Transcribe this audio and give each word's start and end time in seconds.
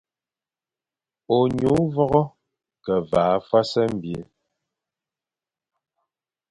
Ônyu 1.39 1.73
vogho 1.93 2.21
ke 2.83 2.93
vaʼa 3.09 3.35
fwas 3.47 3.71
mbil. 3.95 4.21